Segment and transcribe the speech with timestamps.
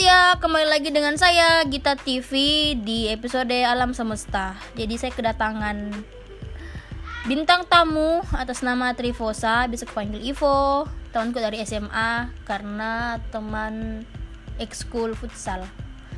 [0.00, 2.32] ya, kembali lagi dengan saya Gita TV
[2.74, 4.58] di episode Alam Semesta.
[4.74, 5.94] Jadi saya kedatangan
[7.30, 14.02] bintang tamu atas nama Trifosa, bisa kepanggil Ivo, temanku dari SMA karena teman
[14.58, 15.62] ekskul futsal.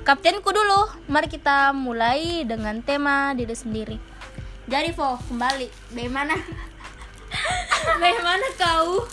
[0.08, 4.00] Kaptenku dulu, mari kita mulai dengan tema diri sendiri.
[4.72, 6.32] Jadi Vo, kembali, bagaimana?
[8.00, 9.04] bagaimana kau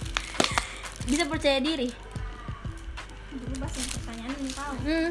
[1.04, 2.03] bisa percaya diri?
[3.54, 5.10] Dulu bahas yang pertanyaan ini tahu Hmm.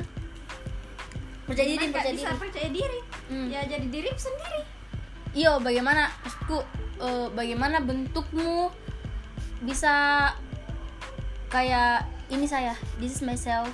[1.42, 2.40] Percaya diri, nggak percaya bisa diri.
[2.40, 3.48] percaya diri Hmm.
[3.48, 4.62] ya jadi diri sendiri
[5.32, 6.58] Iyo, bagaimana maksudku
[6.98, 8.68] eh, bagaimana bentukmu
[9.60, 9.94] bisa
[11.48, 13.72] kayak ini saya, this is myself.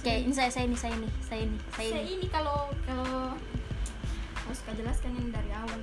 [0.00, 2.10] Kayak ini saya, saya ini, saya ini, saya ini, saya saya ini.
[2.16, 3.34] ini kalau kalau
[4.40, 5.78] harus saya jelaskan ini dari awal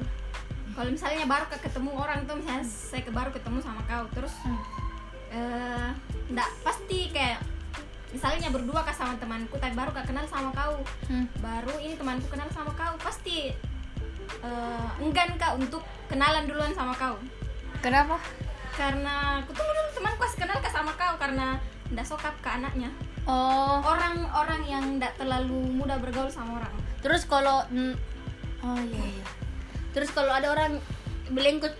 [0.73, 4.31] kalau misalnya baru ke- ketemu orang tuh misalnya saya ke- baru ketemu sama kau terus
[4.41, 4.59] Hmm.
[5.33, 5.89] Eh
[6.29, 7.41] nggak pasti kayak
[8.09, 10.77] misalnya berdua kah sama temanku tapi baru kak kenal sama kau
[11.09, 11.25] Hmm.
[11.41, 13.49] baru ini temanku kenal sama kau pasti
[14.39, 17.17] eh, enggan kak untuk kenalan duluan sama kau
[17.81, 18.15] Kenapa?
[18.73, 21.57] karena aku tuh dulu temanku kasih kenal kak sama kau karena
[21.89, 22.89] ndak sokap ke anaknya
[23.23, 27.95] Oh, orang-orang yang ndak terlalu mudah bergaul sama orang terus kalau mm,
[28.61, 29.25] oh iya iya.
[29.93, 30.81] Terus kalau ada orang
[31.29, 31.71] belengkut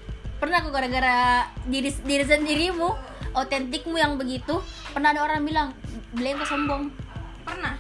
[0.44, 2.92] pernah aku gara-gara diri diri sendirimu,
[3.32, 4.60] otentikmu yang begitu,
[4.92, 5.72] pernah ada orang bilang
[6.12, 6.92] belengkut sombong.
[7.48, 7.76] pernah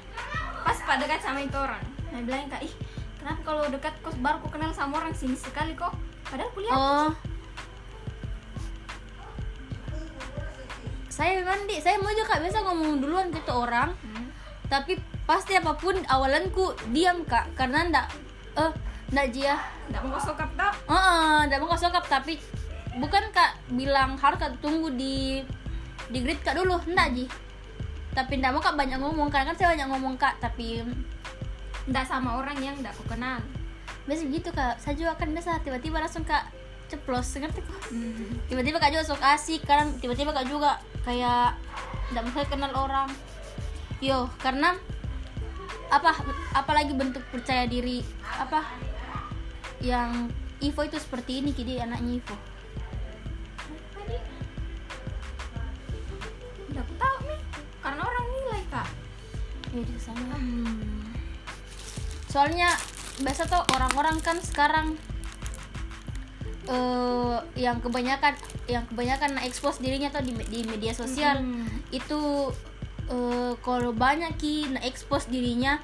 [0.63, 1.79] pas pada dekat sama itu orang
[2.11, 2.73] nah bilang kak ih
[3.15, 5.95] kenapa kalau dekat kok baru kok kenal sama orang sini sekali kok
[6.27, 7.11] padahal kuliah Oh.
[11.07, 14.33] Saya mandi, saya mau juga biasa ngomong duluan tuh orang, Hmm.
[14.65, 14.97] tapi
[15.29, 18.07] pasti apa pun awalanku diam kak, karena ndak
[18.57, 18.73] eh
[19.29, 19.55] jia,
[19.93, 22.41] ndak mau sokap tau oh ndak mau sokap tapi
[22.97, 25.41] bukan kak bilang harus kak tunggu di
[26.09, 27.25] di grid kak dulu, ndak ji.
[28.13, 30.85] Tapi ndak mau kak banyak ngomong, karena kan saya banyak ngomong kak, tapi
[31.89, 33.41] ndak sama orang yang ndak aku kenal
[34.03, 36.51] biasa gitu kak, saya juga kan biasa tiba-tiba langsung kak
[36.91, 37.81] ceplos, ngerti kok?
[37.89, 38.35] Hmm.
[38.51, 39.63] tiba-tiba kak juga sok asik.
[39.63, 41.55] Karena tiba-tiba kak juga kayak
[42.11, 43.09] tidak bisa kenal orang.
[44.03, 44.75] Yo karena
[45.87, 46.11] apa?
[46.51, 48.03] Apalagi bentuk percaya diri.
[48.27, 48.59] Apa
[49.83, 50.31] yang
[50.63, 52.35] Ivo itu seperti ini kini anaknya Ivo.
[56.73, 57.41] Aku tahu nih.
[57.83, 58.87] Karena orang nilai kak.
[59.75, 60.37] Ya sana
[62.33, 62.73] soalnya
[63.21, 64.97] biasa tuh orang-orang kan sekarang
[66.65, 68.33] eh yang kebanyakan
[68.65, 71.45] yang kebanyakan expose dirinya tuh di, di media sosial.
[71.45, 71.69] Hmm.
[71.93, 72.49] itu
[73.05, 75.77] eh, kalau banyak ki expose dirinya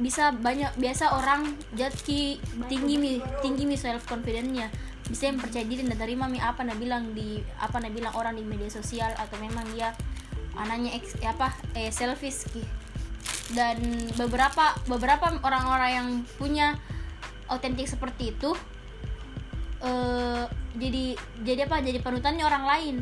[0.00, 2.40] bisa banyak biasa orang jat ki
[2.72, 3.12] tinggi mi
[3.44, 4.72] tinggi mi self confidence-nya
[5.10, 8.38] bisa yang percaya diri dan terima mi apa na bilang di apa na bilang orang
[8.38, 9.92] di media sosial atau memang dia
[10.54, 12.62] anaknya ex, eh, apa eh selfish ki.
[13.50, 13.82] Dan
[14.14, 16.08] beberapa beberapa orang-orang yang
[16.38, 16.78] punya
[17.50, 18.54] otentik seperti itu
[19.82, 20.46] eh
[20.78, 22.96] jadi jadi apa jadi panutannya orang lain.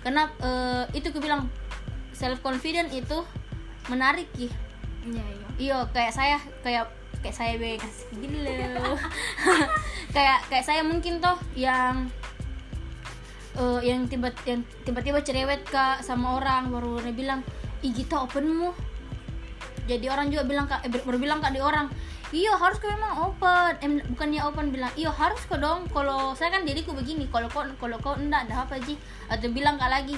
[0.00, 1.52] Karena eh, itu aku bilang
[2.16, 3.20] self confident itu
[3.92, 4.69] menarik ki
[5.06, 5.48] iya iya.
[5.60, 6.88] Iyo kayak saya kayak
[7.20, 8.96] kayak saya be kasih gini loh.
[10.16, 12.10] Kayak kayak saya mungkin toh yang
[13.54, 17.40] eh, yang tiba yang tiba-tiba cerewet kak sama orang baru dia bilang
[17.86, 18.74] ih kita openmu
[19.86, 21.86] jadi orang juga bilang kak eh, baru bilang kak di orang
[22.30, 23.72] iya harus kau memang open.
[23.82, 25.90] Em bukannya open bilang iya harus kau dong.
[25.90, 28.94] Kalau saya kan diriku begini kalau kau kalau kau enggak ada apa sih
[29.26, 30.14] atau bilang kak lagi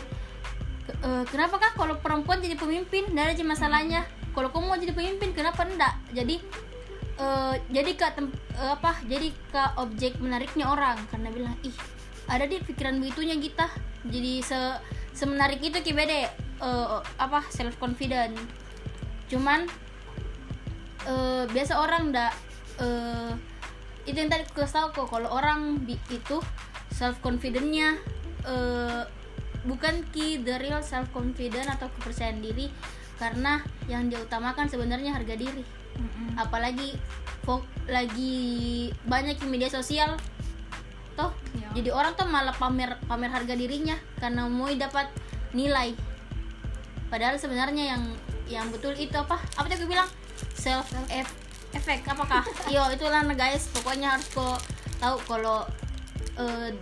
[0.89, 3.13] "Ke- eh, kenapa kak kalau perempuan jadi pemimpin?
[3.17, 5.95] Ada sih masalahnya kalau kamu mau jadi pemimpin kenapa enggak?
[6.13, 6.37] Jadi
[7.21, 10.97] eh, jadi tem- eh, apa jadi kak objek menariknya orang.
[11.09, 11.75] Karena bilang ih
[12.31, 13.67] ada di pikiran begitunya kita
[14.07, 14.59] jadi se
[15.13, 16.27] semenarik itu ki bede
[16.63, 18.35] eh, apa self confident
[19.29, 19.69] cuman
[21.07, 22.33] eh, biasa orang ndak
[22.81, 23.33] eh,
[24.03, 26.43] itu yang tadi aku tahu kok kalau orang itu
[26.91, 27.99] self confidentnya
[28.47, 29.03] eh,
[29.63, 32.67] bukan ki the real self confident atau kepercayaan diri
[33.17, 35.65] karena yang dia utamakan sebenarnya harga diri.
[35.93, 36.41] Mm-mm.
[36.41, 36.97] apalagi
[37.45, 40.17] fok lagi banyak di media sosial.
[41.13, 41.69] Toh Iya.
[41.77, 45.13] jadi orang tuh malah pamer pamer harga dirinya karena mau dapat
[45.53, 45.93] nilai.
[47.13, 48.03] Padahal sebenarnya yang
[48.49, 49.37] yang betul itu apa?
[49.61, 50.09] Apa tadi aku bilang?
[50.57, 51.37] Self eff-
[51.77, 52.41] effect apakah?
[52.73, 53.69] Iyo itulah nah, guys.
[53.77, 54.59] Pokoknya harus kok
[54.97, 55.69] tahu kalau
[56.41, 56.73] eh,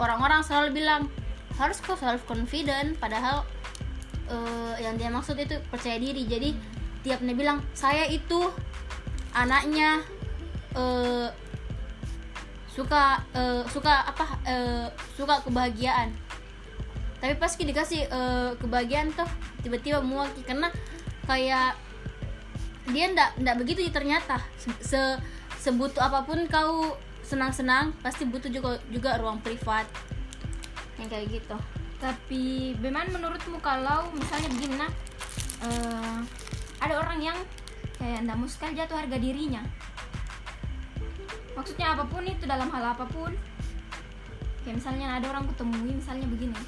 [0.00, 1.12] orang-orang selalu bilang
[1.60, 3.44] harus kok self confident padahal
[4.28, 6.24] eh, yang dia maksud itu percaya diri.
[6.24, 6.54] Jadi
[7.04, 8.48] tiap dia bilang saya itu
[9.36, 10.00] anaknya
[10.72, 11.28] eh,
[12.70, 16.10] suka eh, suka apa eh, suka kebahagiaan.
[17.20, 19.28] Tapi pas dikasih eh, kebahagiaan tuh
[19.64, 20.68] tiba-tiba muak karena
[21.24, 21.76] kayak
[22.92, 24.40] dia ndak ndak begitu ternyata.
[24.80, 24.98] Se
[25.60, 29.88] sebutuh apa pun kau senang-senang pasti butuh juga juga ruang privat.
[31.00, 31.56] Yang kayak gitu
[32.04, 34.92] tapi bagaimana menurutmu kalau misalnya begini nah
[35.64, 36.18] eh,
[36.84, 37.38] ada orang yang
[37.96, 39.64] kayak ndak mau sekali jatuh harga dirinya?
[41.56, 43.32] Maksudnya apa pun itu dalam hal apa pun.
[44.68, 46.60] Kayak misalnya ada orang kutemui misalnya begini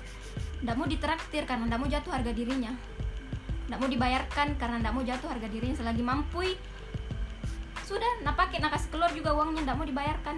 [0.65, 2.73] ndak mau ditraktir karena ndak mau jatuh harga dirinya.
[3.69, 5.77] Ndak mau dibayarkan karena ndak mau jatuh harga dirinya.
[5.77, 6.49] Selagi mampu
[7.85, 10.37] sudah nak pakai nak kasih keluar juga uangnya ndak mau dibayarkan.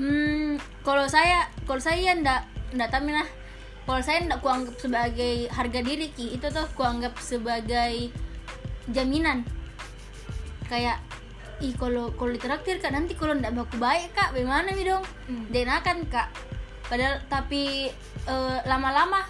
[0.00, 3.43] Hmm, kalau saya, kalau saya ndak ndak tahu lah.
[3.84, 8.08] Kalau saya ndak kuanggap sebagai harga diri ki, itu tuh kuanggap sebagai
[8.88, 9.44] jaminan.
[10.68, 11.04] Kayak
[11.60, 15.04] ih kalau kalau ditraktir kak nanti kalau ndak baku baik kak, bagaimana mi dong?
[15.28, 15.44] Hmm.
[15.52, 16.32] Dan akan kak.
[16.88, 17.92] Padahal tapi
[18.28, 19.20] eh, lama-lama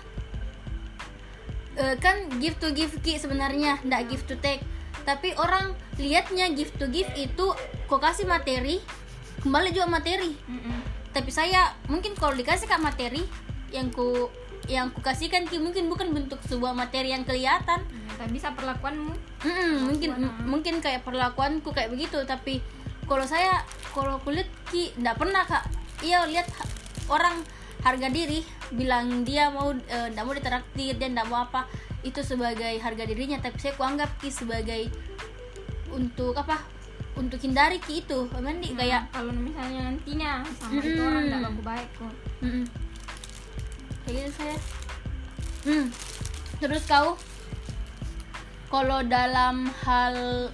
[1.74, 4.62] eh, kan give to give ki sebenarnya ndak give to take.
[5.02, 7.52] Tapi orang lihatnya give to give itu
[7.90, 8.80] kok kasih materi,
[9.44, 10.80] kembali juga materi Mm-mm.
[11.12, 13.20] tapi saya mungkin kalau dikasih kak materi
[13.68, 14.32] yang ku
[14.64, 17.84] yang ku kasihkan ki mungkin bukan bentuk sebuah materi yang kelihatan.
[17.84, 19.12] Ya, tak bisa perlakuanmu.
[19.44, 22.64] Mm-mm, mungkin Perlakuan, m- mungkin kayak perlakuanku kayak begitu tapi
[23.04, 23.60] kalau saya
[23.92, 25.68] kalau kulit ki ndak pernah kak.
[26.00, 26.70] Iya lihat ha-
[27.12, 27.44] orang
[27.84, 28.40] harga diri
[28.72, 31.68] bilang dia mau eh, ndak mau ditraktir dia ndak mau apa
[32.00, 33.36] itu sebagai harga dirinya.
[33.44, 34.88] Tapi saya kuanggap ki sebagai
[35.92, 36.64] untuk apa
[37.14, 38.26] untuk hindari ki itu.
[38.32, 41.08] Mandi Nah, kayak kalau misalnya nantinya sama itu Mm-mm.
[41.12, 42.64] orang nggak baku baik kok Mm-mm.
[44.04, 44.58] Kayak gitu saya.
[45.64, 45.86] Hmm.
[46.60, 47.16] terus kau?
[48.68, 50.48] Kalau dalam hal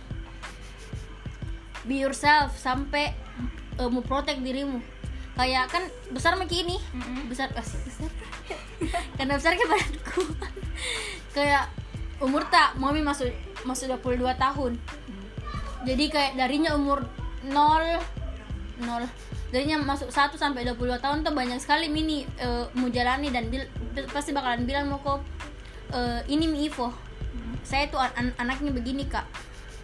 [1.89, 3.11] be yourself sampai
[3.81, 4.79] eh, mau protect dirimu.
[5.35, 5.83] Kayak kan
[6.13, 7.27] besar maki ini Mm-mm.
[7.33, 8.11] besar asik besar.
[9.17, 10.23] Karena besar ke badanku
[11.33, 11.71] kayak
[12.21, 13.33] umur tak mami masuk
[13.65, 14.73] masuk 22 tahun.
[15.89, 17.09] Jadi kayak darinya umur
[17.49, 17.57] 0
[18.85, 23.51] 0 darinya masuk 1 sampai 22 tahun tuh banyak sekali mini eh, mau jalani dan
[23.51, 23.71] bil-
[24.15, 25.21] pasti bakalan bilang mau kok
[25.91, 26.95] eh, ini mi Ivo.
[27.67, 29.27] Saya tuh an- an- anaknya begini kak.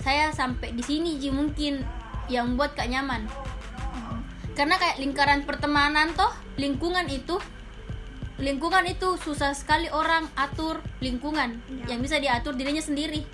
[0.01, 1.83] Saya sampai di sini ji mungkin
[2.31, 3.27] yang buat kak nyaman.
[4.57, 7.37] Karena kayak lingkaran pertemanan toh lingkungan itu
[8.37, 11.59] lingkungan itu susah sekali orang atur lingkungan.
[11.85, 11.95] Ya.
[11.95, 13.27] yang bisa diatur dirinya sendiri.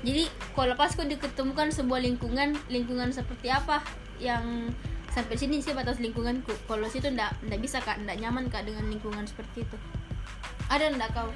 [0.00, 0.24] Jadi
[0.56, 3.84] kalau pas kau diketemukan sebuah lingkungan lingkungan seperti apa
[4.16, 4.72] yang
[5.10, 6.54] sampai sini sih batas lingkunganku.
[6.66, 7.98] Kalau situ ndak ndak bisa kak.
[8.02, 9.76] Ndak nyaman kak dengan lingkungan seperti itu.
[10.70, 11.28] Ada ndak kau?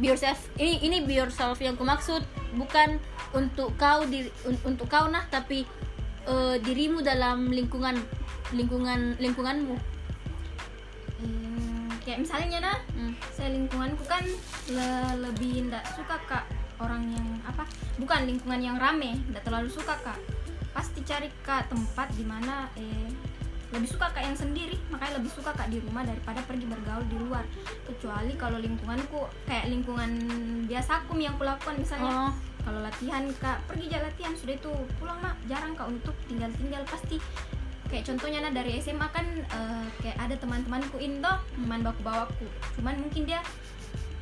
[0.00, 0.40] Be yourself.
[0.56, 2.24] Ini ini be yourself yang ku maksud
[2.56, 2.98] bukan
[3.30, 5.62] untuk kau diri, un- untuk kau nah tapi
[6.26, 7.94] eh, dirimu dalam lingkungan
[8.50, 9.76] lingkungan lingkunganmu.
[11.20, 13.12] Hmm, kayak misalnya nah Hmm.
[13.30, 14.24] saya lingkunganku kan
[14.72, 16.44] le- lebih ndak suka kak
[16.80, 17.62] orang yang apa?
[18.00, 20.16] Bukan lingkungan yang rame ndak terlalu suka kak
[20.70, 23.10] pasti cari kak tempat di mana eh
[23.70, 24.74] lebih suka kak yang sendiri.
[24.90, 27.46] Makanya lebih suka kak di rumah daripada pergi bergaul di luar.
[27.86, 30.10] Kecuali kalau lingkunganku kayak lingkungan
[30.66, 32.30] biasa aku yang kulakukan misalnya.
[32.30, 32.32] Oh.
[32.60, 35.38] Kalau latihan kak pergi aja latihan sudah itu pulang mak.
[35.46, 37.22] Jarang kak untuk tinggal tinggal pasti
[37.90, 42.46] kayak contohnya nah dari SMA kan eh, kayak ada teman-temanku Indo teman baku bawaku
[42.78, 43.42] cuman mungkin dia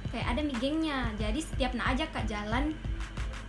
[0.08, 2.72] kayak ada migengnya jadi setiap nak ajak kak jalan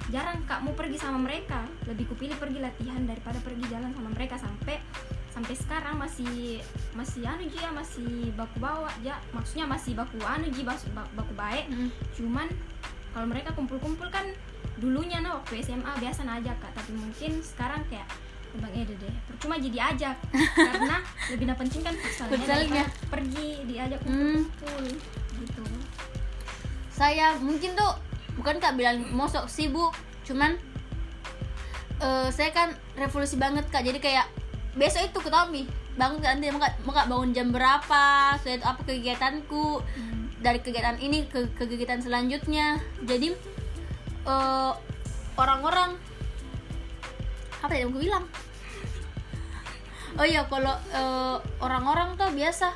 [0.10, 1.66] jarang kak mau pergi sama mereka.
[1.86, 4.36] Lebih kupilih pergi latihan daripada pergi jalan sama mereka.
[4.38, 4.82] Sampai
[5.30, 6.60] sampai sekarang masih
[6.98, 11.70] masih anu ya masih baku bawa ya maksudnya masih baku anu ji baku, baku baik
[11.70, 11.90] mm.
[12.18, 12.50] cuman
[13.14, 14.26] kalau mereka kumpul-kumpul kan
[14.80, 16.72] dulunya nah waktu SMA biasa ajak kak.
[16.76, 18.08] Tapi mungkin sekarang kayak
[18.50, 20.18] bang Ede deh percuma jadi ajak
[20.74, 20.98] karena
[21.30, 24.42] lebih penting kan futsalnya pergi diajak Hmm.
[24.50, 24.84] kumpul
[25.38, 25.64] gitu.
[26.90, 27.94] Saya mungkin tuh
[28.40, 29.92] bukan kak bilang mosok sibuk
[30.24, 30.56] cuman
[32.00, 33.84] eh, saya kan revolusi banget kak.
[33.84, 34.26] Jadi kayak
[34.80, 35.64] besok itu ketahui mi
[36.00, 39.84] bangun nanti mau kak, kak bangun jam berapa saya itu apa kegiatanku
[40.40, 42.80] dari kegiatan ini ke, ke kegiatan selanjutnya.
[43.04, 43.36] Jadi
[44.24, 44.74] eh,
[45.36, 46.00] orang-orang
[47.60, 48.26] apa yang aku bilang?
[50.16, 52.72] Oh iya kalau eh, orang-orang tuh biasa.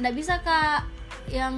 [0.00, 0.84] Nggak bisa kak.
[1.30, 1.56] Yang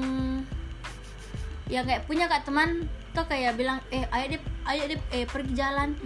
[1.73, 2.85] yang kayak punya kak teman
[3.17, 5.97] tuh kayak bilang eh ayo deh ayo deh eh pergi jalan.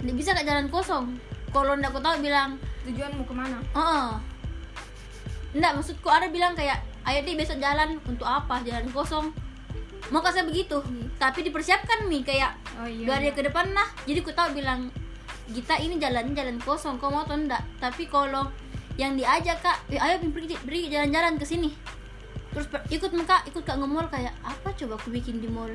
[0.00, 1.20] Nggak bisa kak jalan kosong.
[1.52, 2.56] Kalau nggak aku tahu bilang
[2.88, 3.60] tujuanmu ke mana?
[3.76, 4.16] Oh
[5.52, 8.64] nggak maksudku ada bilang kayak ayo deh besok jalan untuk apa?
[8.64, 9.28] Jalan kosong.
[10.08, 11.08] Mau kasih begitu Hmm.
[11.16, 13.36] tapi dipersiapkan mi kayak oh iya, gak ada iya.
[13.38, 14.90] ke depan nah jadi ku tahu bilang
[15.46, 18.50] kita ini jalan jalan kosong kau mau atau enggak tapi kalau
[18.98, 21.70] yang diajak kak eh, ayo pergi pergi jalan-jalan ke sini
[22.52, 25.72] terus ikut muka ikut kak nge-mall kayak apa coba aku bikin di mall?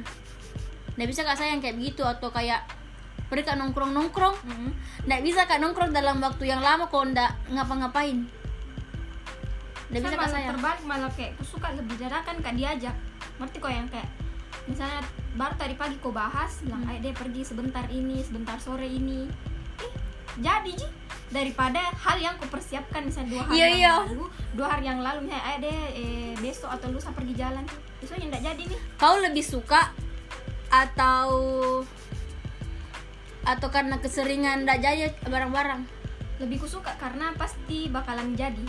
[0.97, 2.65] Nggak bisa kak saya yang kayak begitu atau kayak
[3.27, 4.71] pergi kak nongkrong nongkrong Mm.
[5.03, 8.23] nggak bisa kak nongkrong dalam waktu yang lama kalau nggak ngapa-ngapain.
[9.87, 12.95] Nggak bisa Saya kak malah saya terbalik malah kayak aku suka lebih dadakan kak diajak.
[13.39, 14.09] Ngerti kok yang kayak
[14.67, 14.99] misalnya
[15.39, 16.91] baru tadi pagi kau bahas bilang Hmm.
[16.91, 19.27] ayo deh pergi sebentar ini sebentar sore ini.
[19.79, 19.91] Eh
[20.37, 20.87] jadi ji
[21.27, 23.93] daripada hal yang kau persiapkan misalnya dua hari Iya, yang iya.
[24.05, 27.63] lalu dua hari yang lalu misalnya ayo deh eh, besok atau lusa pergi jalan
[27.97, 29.91] besoknya nggak jadi nih kau lebih suka
[30.69, 31.27] atau
[33.43, 35.81] atau karena keseringan nggak jadi barang-barang
[36.37, 38.63] lebih kusuka karena pasti bakalan jadi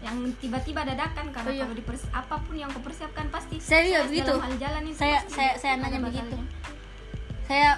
[0.00, 1.64] yang tiba-tiba dadakan karena Oh, iya.
[1.64, 4.28] kalau dipers apa pun yang kau persiapkan pasti Saya juga begitu.
[4.30, 6.36] dalam hal jalan itu Saya- saya- saya ada nanya begitu.
[7.42, 7.70] saya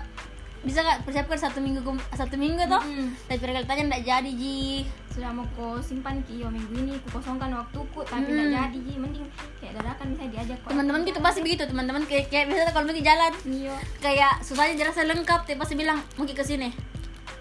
[0.65, 1.81] bisa nggak persiapkan satu minggu
[2.13, 2.81] satu minggu toh?
[2.81, 3.13] Mm-mm.
[3.27, 4.83] tapi realitanya nggak jadi ji.
[5.11, 8.55] Sudah mau kau simpan ki yo minggu ini ku kosongkan waktuku tapi nggak Mm.
[8.55, 8.93] jadi ji.
[8.97, 9.25] Mending
[9.59, 13.33] kayak dadakan misalnya diajak teman-teman gitu pasti begitu teman-teman kayak, kayak biasanya kalau pergi jalan
[13.45, 13.77] Iya.
[14.01, 16.69] kayak susahnya jelasnya lengkap tapi pasti bilang mungkin ke sini.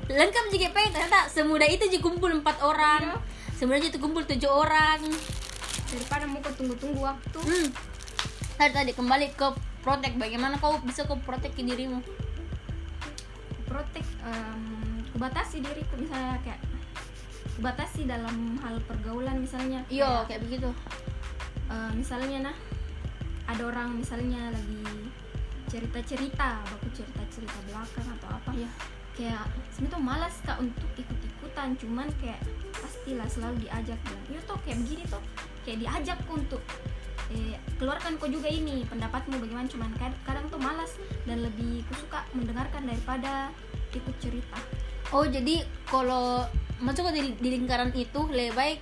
[0.06, 0.92] Lengkap jika pengen.
[0.94, 3.10] Ternyata semudah itu jadi kumpul empat orang.
[3.10, 3.18] Iya.
[3.56, 5.00] semudah itu kumpul tujuh orang.
[5.86, 7.40] Daripada mau tunggu-tunggu waktu.
[7.40, 7.68] Hmm.
[8.56, 9.48] tadi tadi kembali ke
[9.84, 12.00] protek bagaimana kau bisa kau protek ke dirimu
[13.75, 14.63] protek em,
[15.12, 16.63] kubatasi diriku misalnya kayak
[17.55, 19.84] kubatasi dalam hal pergaulan misalnya.
[19.88, 20.70] Iya Kayak, kayak begitu.
[21.65, 22.55] eh, misalnya nah
[23.46, 24.84] ada orang misalnya lagi
[25.65, 28.51] cerita-cerita baku cerita-cerita belakang atau apa.
[28.55, 28.72] Iya.
[29.15, 32.36] kayak sebenarnya tuh malas kak untuk ikut-ikutan cuman kayak
[32.75, 33.96] pastilah selalu diajak.
[34.03, 35.24] Bilang iya tuh kayak begini tuh
[35.63, 36.60] kayak diajak untuk
[37.27, 39.65] eh, keluarkan kok juga ini pendapatmu bagaimana?
[39.65, 43.50] Cuman kad- kadang tuh malas dan lebih kusuka mendengarkan daripada
[43.91, 44.58] ikut cerita.
[45.10, 46.44] Oh jadi kalau
[46.77, 48.79] masuk di, di lingkaran itu lebih baik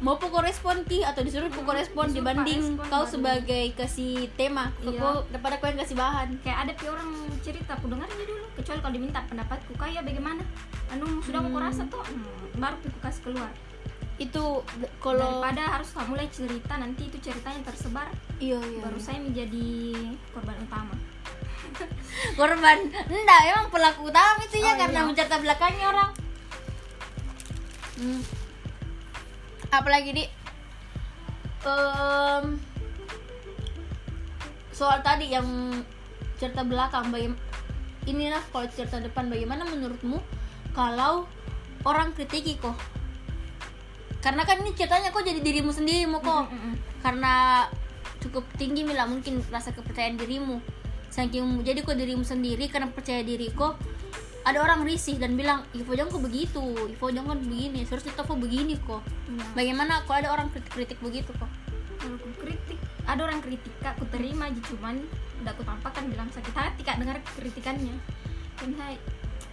[0.00, 3.08] mau pukul respon ki atau disuruh pukul respon Disuruh dibanding respon kau baru.
[3.08, 4.98] sebagai kasih tema Iya.
[4.98, 6.28] kau daripada kau yang kasih bahan.
[6.40, 7.08] Kayak ada pi orang
[7.40, 8.44] cerita aku dengar aja dulu.
[8.54, 10.42] Kecuali kalau diminta pendapatku kayak bagaimana?
[10.90, 13.48] Anu sudah mau rasa tuh hmm, baru aku kasih keluar
[14.14, 14.62] itu
[15.02, 18.06] kalau daripada harus kamu mulai cerita nanti itu ceritanya tersebar
[18.38, 19.90] iya iya baru saya menjadi
[20.30, 20.94] korban utama.
[22.38, 22.78] Korban?
[23.10, 25.06] Enggak emang pelaku utama itu ya Oh, karena iya.
[25.10, 26.10] mencerita belakangnya orang.
[27.94, 28.22] Hmm.
[29.70, 30.24] apalagi di?
[31.66, 32.44] Em,
[34.70, 35.46] soal tadi yang
[36.38, 37.38] cerita belakang bagaimana
[38.04, 40.18] inilah kalau cerita depan bagaimana menurutmu
[40.74, 41.26] kalau
[41.82, 42.74] orang kritiki kok
[44.24, 46.48] karena kan ini ceritanya kok jadi dirimu sendiri mau kok.
[47.04, 47.68] Karena
[48.24, 50.64] cukup tinggi mila mungkin rasa kepercayaan dirimu.
[51.12, 53.76] Saking jadi kok dirimu sendiri karena percaya diri kok
[54.44, 56.64] ada orang risih dan bilang Ivo jangan kok begitu?
[56.88, 59.04] Ivo jangan begini seharusnya kok begini kok.
[59.28, 59.44] Iya.
[59.56, 61.48] bagaimana kalau ada orang kritik kritik begitu kok?
[62.00, 65.00] Kalau aku kritik ada orang kritik kak aku terima aja cuman
[65.44, 67.96] udah aku tampakkan bilang sakit hati kak dengar kritikannya.
[68.60, 68.96] Kan saya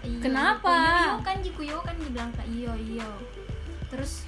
[0.03, 0.75] iyo, Kenapa?
[0.75, 3.07] iyo, kan ji kuyo kan dibilang kak iyo iyo
[3.91, 4.23] terus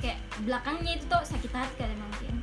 [0.00, 2.36] kayak belakangnya itu tuh sakit hati memang kayak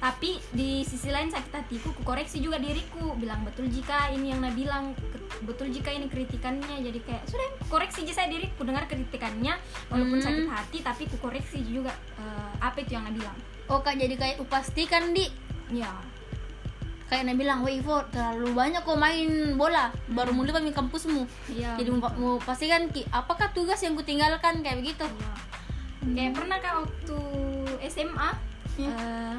[0.00, 3.12] tapi di sisi lain sakit hatiku ku koreksi juga diriku.
[3.20, 4.96] Bilang betul jika ini yang Nabi bilang.
[5.44, 6.80] Betul jika ini kritikannya.
[6.80, 9.60] Jadi kayak sudah ku koreksi aja saya diriku dengar kritikannya.
[9.92, 10.24] Walaupun Hmm.
[10.24, 13.36] sakit hati tapi ku koreksi juga eh, apa itu yang Nabi bilang.
[13.68, 15.28] Oh kak jadi kayak upastikan di?
[15.68, 15.92] Ya
[17.12, 19.92] kayak Nabi bilang wah Ivo terlalu banyak kok main bola.
[20.08, 21.28] Baru mulai kami kampusmu.
[21.52, 21.76] Iya.
[21.76, 24.64] jadi mau, mau pastikan ki apakah tugas yang kutinggalkan?
[24.64, 25.04] Kayak begitu
[26.00, 26.12] Iya.
[26.16, 27.18] Kayak pernah kak waktu
[27.92, 28.30] SMA
[28.80, 28.86] Hmm.
[28.86, 29.36] eh,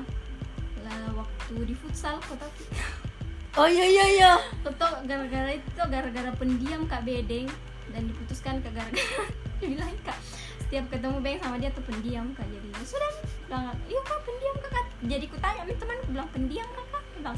[0.86, 2.64] lah waktu di futsal kok tapi
[3.60, 4.32] oh iya iya iya.
[4.62, 7.50] Toto gara-gara itu gara-gara pendiam kak bedeng.
[7.90, 9.26] Dan diputuskan ke gara-gara
[9.60, 10.18] dibilang kak
[10.62, 12.46] setiap ketemu beng sama dia tuh pendiam kak.
[12.46, 13.12] Jadi ya sudah.
[13.50, 14.72] Bilang iya kak pendiam kak.
[14.72, 15.98] Kak." jadi ku tanya nih teman?
[16.14, 17.04] Bilang pendiam kak kak.
[17.18, 17.38] Bilang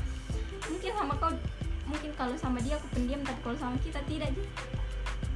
[0.68, 1.32] mungkin sama kau
[1.84, 4.28] mungkin kalau sama dia aku pendiam tapi kalau sama kita tidak.
[4.36, 4.44] Jadi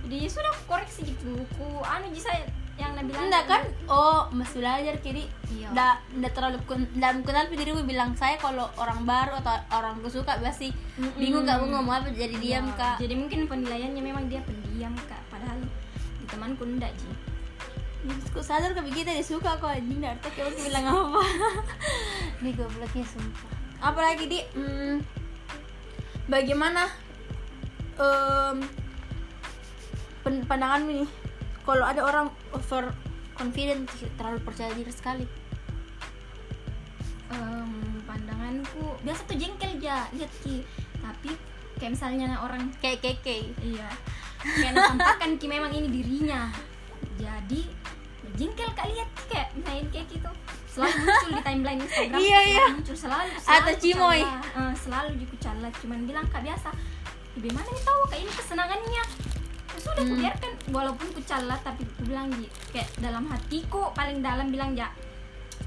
[0.08, 3.62] jadi ya sudah aku koreksi gitu ku anu saya yang nabi bilang enggak kan?
[3.88, 5.68] oh masih belajar kiri Iya.
[5.70, 10.12] nggak nggak terlalu kun- dalam kenal dirimu bilang saya kalau orang baru atau orang gue
[10.12, 11.16] suka pasti Mm-mm.
[11.16, 12.96] bingung kak mau ngomong apa jadi diam Ya, kak.
[13.00, 15.58] Jadi mungkin penilaiannya memang dia pendiam kak padahal
[15.96, 17.10] di temanku enggak ji.
[18.30, 21.22] Kok sadar kak kita dia suka kok anjing dari tadi aku bilang apa.
[22.40, 23.52] Ini gobloknya sumpah.
[23.80, 24.40] Apalagi di?
[24.54, 25.02] Hmm,
[26.28, 26.86] Bagaimana
[30.22, 31.10] pen- Pandanganmu nih
[31.68, 32.96] Kalau ada orang over
[33.36, 33.84] confident
[34.16, 35.28] Terlalu percaya diri sekali.
[37.28, 40.64] Em, pandanganku biasa tuh jengkel ja lihat ki.
[41.04, 41.36] Tapi
[41.76, 43.92] kayak misalnya orang Kayak keke iya.
[44.40, 46.48] Kayak nampakkan ki memang ini dirinya.
[47.20, 47.68] Jadi
[48.38, 50.32] jengkel kak lihat Ki, kayak misalnya kayak gitu.
[50.70, 52.66] Selalu muncul di timeline Instagram Iya, selalu iya.
[52.70, 54.22] muncul selalu, selalu Atau Cimoy.
[54.22, 56.70] Eh, selalu kucala cuman bilang kak biasa.
[57.34, 59.04] Bagaimana nih tahu kayak ini kesenangannya
[59.88, 60.20] Ya sudah Hmm.
[60.20, 64.92] biarkan walaupun kucala tapi aku bilang Ji, kayak dalam hatiku paling dalam bilang ya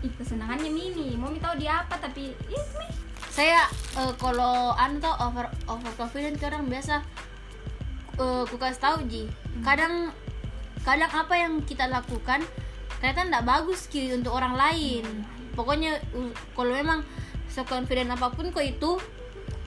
[0.04, 2.88] ih kesenangannya mini mau tahu dia apa tapi iya Mi.
[3.32, 3.64] saya
[3.96, 7.04] eh, kalau anu tuh over over confident ke orang biasa
[8.20, 9.24] eh ku kasih tahu ji
[9.64, 10.12] kadang
[10.84, 12.44] kadang apa yang kita lakukan
[13.00, 15.04] ternyata tidak bagus ki untuk orang lain
[15.56, 17.00] pokoknya uh, kalau memang
[17.48, 18.96] so confident apa pun kok itu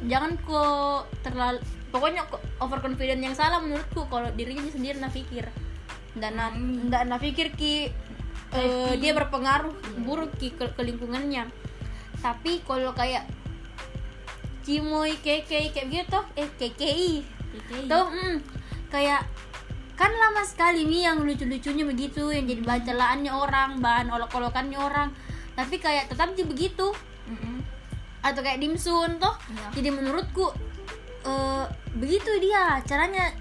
[0.09, 1.59] jangan kok terlalu
[1.93, 5.45] pokoknya kok overconfident yang salah menurutku kalau dirinya sendiri nak pikir
[6.17, 6.89] dan na, Hmm.
[6.89, 7.93] na pikir ki
[8.51, 11.45] eh, dia berpengaruh buruk ki ke, ke lingkungannya
[12.19, 13.29] tapi kalau kayak
[14.63, 17.21] cimoy keke kayak gitu eh kekei
[17.53, 17.85] Oke.
[17.85, 18.35] tuh mm,
[18.89, 19.21] kayak
[19.93, 25.09] kan lama sekali nih yang lucu-lucunya begitu yang jadi bahan celaannya orang bahan olok-olokannya orang
[25.53, 26.89] tapi kayak tetap jadi begitu
[27.29, 27.61] Mm-mm.
[28.25, 29.67] atau kayak dimsun toh Iya.
[29.77, 30.49] jadi menurutku
[31.23, 31.65] eh,
[31.95, 33.31] begitu dia caranya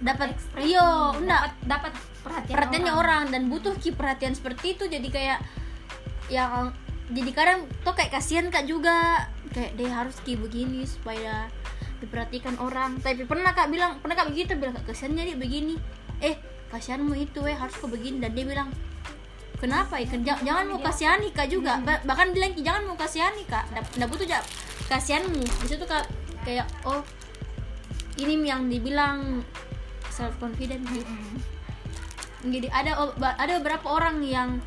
[0.00, 1.54] dapat Ekspresi, iyo enggak.
[1.64, 3.24] dapat perhatian perhatiannya orang.
[3.32, 5.38] dan butuh ki perhatian seperti itu jadi kayak
[6.32, 6.72] yang
[7.12, 9.28] jadi kadang tuh kayak kasihan kak juga.
[9.52, 11.46] Kayak dia harus ki begini supaya
[12.00, 12.98] diperhatikan orang.
[12.98, 15.76] Tapi pernah kak bilang pernah kak begitu bilang kak kasihannya dia begini.
[16.24, 16.40] Eh
[16.72, 18.18] kasihanmu itu eh harus kau begini.
[18.24, 18.72] Dan dia bilang
[19.60, 20.08] kenapa ya?
[20.10, 21.76] Jangan, jangan mau kasihani kak juga.
[21.84, 23.68] Ba- bahkan bilang "Ki, jangan mau kasihani kak.
[23.70, 24.46] Nggak nggak butuh jawab
[24.88, 25.44] kasihanmu.
[25.44, 26.04] Di situ kak
[26.44, 27.02] kayak oh
[28.20, 29.42] ini yang dibilang
[30.12, 31.10] self confident gitu
[32.44, 32.92] jadi ada
[33.40, 34.60] ada beberapa orang yang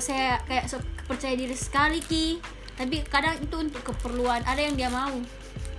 [0.00, 2.40] saya kayak so, percaya diri sekali ki.
[2.76, 5.12] Tapi kadang itu untuk keperluan ada yang dia mau.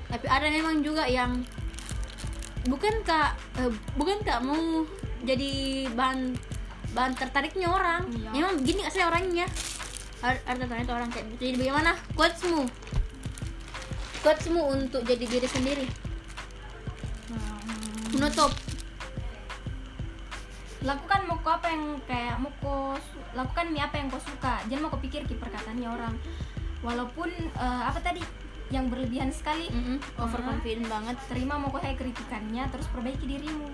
[0.10, 1.42] Tapi ada memang juga yang
[2.70, 4.86] bukan kak eh, bukan kak mau
[5.25, 6.38] jadi bahan
[6.94, 8.06] bahan tertariknya orang?
[8.13, 8.30] Iya.
[8.30, 9.50] memang begini asli orangnya?
[10.22, 11.42] Ada tertarik orang kayak gitu.
[11.50, 12.70] Jadi bagaimana quotesmu
[14.24, 15.86] quotesmu untuk jadi diri sendiri.
[17.28, 17.60] Hmm.
[18.16, 18.52] menutup.
[20.84, 22.96] Lakukan mau kau apa yang kayak mau kau
[23.36, 24.64] lakukan mi apa yang kau suka.
[24.72, 26.16] Jangan mau kau pikir ki perkataannya orang.
[26.84, 28.24] Walaupun eh, apa tadi?
[28.72, 29.68] Yang berlebihan sekali.
[29.72, 31.16] Mm-mm, overconfident banget.
[31.28, 33.68] Terima mau kau kayak kritikannya terus perbaiki dirimu.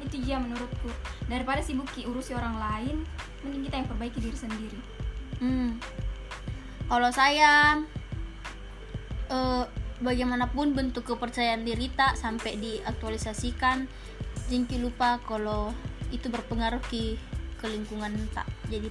[0.00, 0.88] Itu dia menurutku.
[1.28, 3.04] Daripada sibuk ki urusi orang lain
[3.44, 4.80] mending kita yang perbaiki diri sendiri.
[5.40, 5.80] Hmm.
[6.88, 7.80] Kalau saya
[9.32, 9.64] eh,
[10.00, 13.86] bagaimanapun bentuk kepercayaan diri tak sampai diaktualisasikan,
[14.48, 15.72] jengki lupa kalau
[16.10, 17.16] itu berpengaruh ke
[17.60, 18.48] ke lingkungan tak.
[18.72, 18.88] Jadi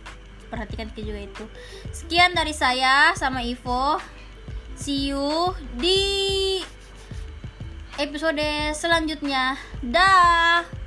[0.49, 1.45] perhatikan ke juga itu.
[1.93, 3.97] Sekian dari saya sama Ivo.
[4.79, 6.61] See you di
[7.99, 9.59] episode selanjutnya.
[9.83, 10.78] Dah.